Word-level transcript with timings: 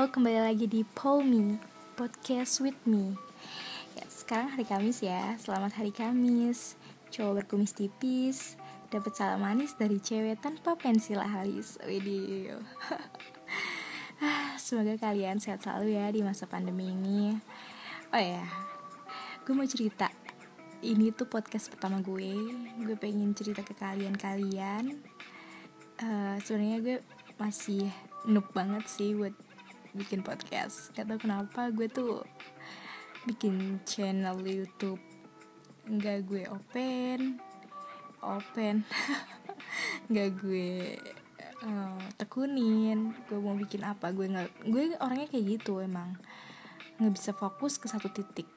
Kembali 0.00 0.40
lagi 0.40 0.64
di 0.64 0.80
Paul 0.80 1.28
Me 1.28 1.60
Podcast 1.92 2.64
with 2.64 2.80
me. 2.88 3.20
Ya, 3.92 4.08
sekarang 4.08 4.48
hari 4.56 4.64
Kamis 4.64 5.04
ya. 5.04 5.36
Selamat 5.36 5.76
hari 5.76 5.92
Kamis. 5.92 6.80
Coba 7.12 7.44
berkumis 7.44 7.76
tipis, 7.76 8.56
dapat 8.88 9.12
salam 9.12 9.44
manis 9.44 9.76
dari 9.76 10.00
cewek 10.00 10.40
tanpa 10.40 10.72
pensil 10.80 11.20
alis. 11.20 11.76
Widih. 11.84 12.56
Semoga 14.64 14.96
kalian 14.96 15.36
sehat 15.36 15.68
selalu 15.68 15.92
ya 15.92 16.08
di 16.08 16.24
masa 16.24 16.48
pandemi 16.48 16.96
ini. 16.96 17.36
Oh 18.08 18.22
ya, 18.24 18.48
gue 19.44 19.52
mau 19.52 19.68
cerita. 19.68 20.08
Ini 20.80 21.12
tuh 21.12 21.28
podcast 21.28 21.68
pertama 21.68 22.00
gue. 22.00 22.32
Gue 22.80 22.96
pengen 22.96 23.36
cerita 23.36 23.60
ke 23.60 23.76
kalian-kalian. 23.76 24.96
Uh, 26.00 26.40
Sebenarnya 26.40 26.78
gue 26.80 26.96
masih 27.36 27.92
noob 28.24 28.48
banget 28.56 28.88
sih 28.88 29.12
buat 29.12 29.49
bikin 29.96 30.22
podcast. 30.24 30.94
Gak 30.94 31.10
tau 31.10 31.18
kenapa 31.18 31.70
gue 31.74 31.86
tuh 31.90 32.22
bikin 33.26 33.82
channel 33.84 34.40
YouTube. 34.42 35.00
Nggak 35.86 36.18
gue 36.26 36.42
open 36.50 37.50
open. 38.24 38.84
Nggak 40.10 40.28
gue 40.40 40.96
uh, 41.64 42.04
tekunin 42.16 43.12
gue 43.28 43.38
mau 43.40 43.56
bikin 43.56 43.84
apa 43.84 44.12
gue 44.12 44.28
nggak 44.28 44.48
gue 44.68 44.96
orangnya 45.00 45.28
kayak 45.28 45.60
gitu 45.60 45.80
emang. 45.80 46.16
Nggak 47.00 47.12
bisa 47.16 47.30
fokus 47.32 47.80
ke 47.80 47.88
satu 47.88 48.12
titik. 48.12 48.48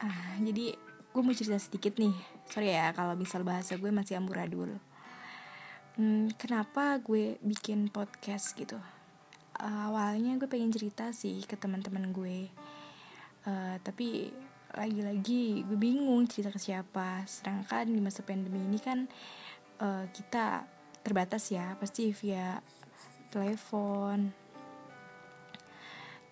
Ah 0.00 0.38
jadi 0.40 0.74
gue 1.10 1.22
mau 1.22 1.34
cerita 1.34 1.58
sedikit 1.58 1.98
nih. 1.98 2.14
Sorry 2.50 2.74
ya 2.74 2.94
kalau 2.94 3.14
misal 3.18 3.42
bahasa 3.42 3.76
gue 3.76 3.90
masih 3.90 4.18
amburadul. 4.18 4.78
Hmm, 5.98 6.30
kenapa 6.38 6.96
gue 7.02 7.36
bikin 7.42 7.90
podcast 7.90 8.54
gitu 8.54 8.78
awalnya 9.60 10.40
gue 10.40 10.48
pengen 10.48 10.72
cerita 10.72 11.12
sih 11.12 11.44
ke 11.44 11.54
teman-teman 11.56 12.10
gue. 12.10 12.48
Uh, 13.44 13.76
tapi 13.80 14.32
lagi-lagi 14.72 15.66
gue 15.66 15.78
bingung 15.78 16.24
cerita 16.28 16.48
ke 16.52 16.60
siapa. 16.60 17.24
Sedangkan 17.28 17.88
di 17.92 18.00
masa 18.00 18.24
pandemi 18.24 18.62
ini 18.64 18.78
kan 18.80 19.04
uh, 19.80 20.04
kita 20.12 20.64
terbatas 21.04 21.52
ya 21.52 21.76
pasti 21.76 22.12
via 22.16 22.60
telepon. 23.28 24.32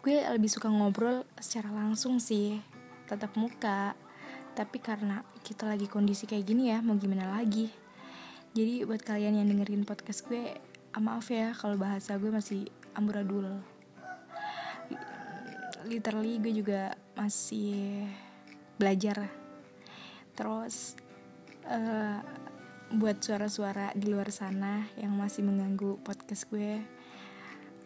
Gue 0.00 0.24
lebih 0.24 0.48
suka 0.48 0.70
ngobrol 0.70 1.26
secara 1.36 1.68
langsung 1.74 2.22
sih 2.22 2.60
tetap 3.08 3.34
muka. 3.36 3.92
Tapi 4.56 4.78
karena 4.82 5.22
kita 5.46 5.70
lagi 5.70 5.86
kondisi 5.86 6.26
kayak 6.26 6.44
gini 6.44 6.72
ya 6.72 6.82
mau 6.82 6.98
gimana 6.98 7.30
lagi? 7.30 7.70
Jadi 8.56 8.82
buat 8.88 9.04
kalian 9.04 9.38
yang 9.38 9.46
dengerin 9.46 9.86
podcast 9.86 10.26
gue 10.26 10.56
maaf 10.98 11.30
ya 11.30 11.54
kalau 11.54 11.78
bahasa 11.78 12.18
gue 12.18 12.32
masih 12.32 12.66
amburadul. 12.98 13.62
Literally 15.86 16.42
gue 16.42 16.52
juga 16.58 16.98
masih 17.14 18.10
belajar. 18.74 19.30
Terus 20.34 20.98
uh, 21.70 22.18
buat 22.98 23.22
suara-suara 23.22 23.94
di 23.94 24.10
luar 24.10 24.34
sana 24.34 24.90
yang 24.98 25.14
masih 25.14 25.46
mengganggu 25.46 26.02
podcast 26.02 26.50
gue 26.50 26.82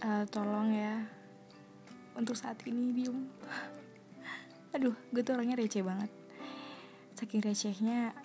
uh, 0.00 0.24
tolong 0.32 0.72
ya 0.72 1.04
untuk 2.16 2.32
saat 2.34 2.56
ini 2.64 2.96
diem. 2.96 3.28
Aduh 4.74 4.96
gue 5.12 5.20
tuh 5.20 5.36
orangnya 5.36 5.60
receh 5.60 5.84
banget. 5.84 6.08
Saking 7.20 7.44
recehnya 7.44 8.16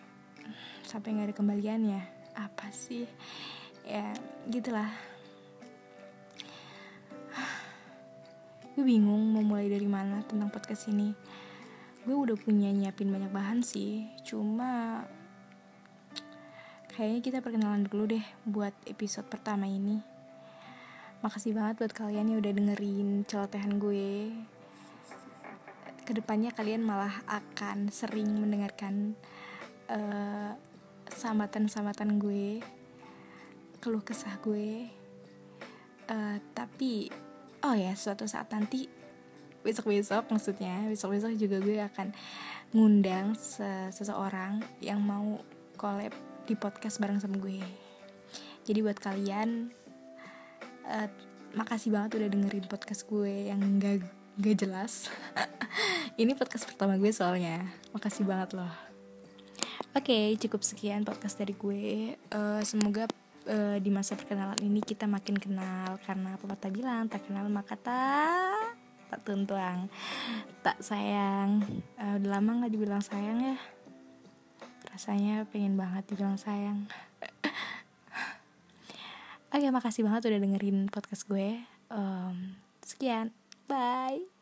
sampai 0.88 1.12
nggak 1.12 1.28
ada 1.34 1.36
kembalian 1.36 1.82
ya. 1.84 2.04
Apa 2.40 2.72
sih? 2.72 3.04
Ya 3.84 4.16
gitulah 4.48 5.17
gue 8.78 8.86
bingung 8.86 9.33
mau 9.33 9.42
mulai 9.42 9.73
dari 9.73 9.89
mana 9.89 10.22
tentang 10.22 10.53
podcast 10.53 10.94
ini. 10.94 11.09
Gue 12.06 12.14
udah 12.14 12.38
punya 12.38 12.70
nyiapin 12.70 13.10
banyak 13.10 13.33
bahan 13.33 13.65
sih 13.65 14.05
cuma 14.21 15.02
kayaknya 16.93 17.21
kita 17.26 17.37
perkenalan 17.42 17.89
dulu 17.89 18.14
deh 18.14 18.21
buat 18.45 18.77
episode 18.86 19.26
pertama 19.33 19.66
ini. 19.66 19.98
Makasih 21.26 21.58
banget 21.58 21.82
buat 21.82 21.93
kalian 21.98 22.30
yang 22.30 22.37
udah 22.37 22.54
dengerin 22.54 23.26
celotehan 23.26 23.82
gue. 23.82 24.30
Ke 26.05 26.14
depannya 26.14 26.54
kalian 26.54 26.86
malah 26.86 27.26
akan 27.26 27.89
sering 27.89 28.30
mendengarkan 28.30 29.17
uh, 29.89 30.54
sambatan-sambatan 31.10 32.21
gue 32.21 32.61
keluh 33.82 34.05
kesah 34.05 34.37
gue. 34.45 34.86
Uh, 36.14 36.37
tapi 36.54 37.10
oh 37.67 37.76
ya 37.76 37.92
suatu 38.00 38.23
saat 38.23 38.48
nanti 38.55 38.88
besok-besok 39.60 40.32
maksudnya 40.32 40.88
besok-besok 40.88 41.36
juga 41.36 41.60
gue 41.60 41.83
akan 41.83 42.16
ngundang 42.72 43.36
seseorang 43.92 44.64
yang 44.80 45.04
mau 45.04 45.44
collab 45.76 46.16
di 46.48 46.55
podcast 46.55 47.04
bareng 47.04 47.20
sama 47.20 47.36
gue. 47.44 47.60
Jadi 48.64 48.80
buat 48.80 48.95
kalian 48.95 49.67
uh, 50.88 51.11
makasih 51.60 51.92
banget 51.92 52.23
udah 52.23 52.30
dengerin 52.32 52.67
podcast 52.72 53.04
gue 53.04 53.52
yang 53.52 53.60
gak, 53.84 53.99
gak 54.39 54.55
jelas. 54.64 55.11
Ini 56.22 56.39
podcast 56.39 56.72
pertama 56.72 56.95
gue 56.95 57.11
soalnya. 57.11 57.67
Makasih 57.92 58.23
banget 58.23 58.55
loh. 58.55 58.72
Oke 59.92 60.08
okay, 60.08 60.26
cukup 60.39 60.64
sekian 60.64 61.04
podcast 61.04 61.36
dari 61.36 61.52
gue. 61.52 62.16
Uh, 62.32 62.64
semoga 62.64 63.11
uh, 63.48 63.78
di 63.80 63.90
masa 63.90 64.14
perkenalan 64.14 64.60
ini 64.62 64.84
kita 64.84 65.08
makin 65.08 65.40
kenal 65.40 65.98
karena 66.04 66.36
pepatah 66.38 66.72
bilang 66.72 67.08
tak 67.08 67.26
kenal 67.26 67.48
maka 67.48 67.80
tak 67.80 68.76
tak 69.08 69.24
tuntuang 69.24 69.88
tak 70.62 70.78
sayang. 70.84 71.64
Uh, 71.96 72.20
udah 72.20 72.30
lama 72.38 72.64
nggak 72.64 72.74
dibilang 72.76 73.02
sayang 73.02 73.40
ya? 73.40 73.58
Rasanya 74.92 75.48
pengen 75.48 75.80
banget 75.80 76.04
dibilang 76.12 76.36
sayang. 76.36 76.92
Oke 79.56 79.68
makasih 79.72 80.04
banget 80.04 80.28
udah 80.28 80.40
dengerin 80.44 80.92
podcast 80.92 81.24
gue. 81.26 81.64
Um, 81.88 82.60
sekian. 82.84 83.32
Bye 83.68 84.36